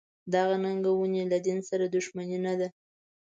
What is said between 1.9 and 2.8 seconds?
دښمني نه ده.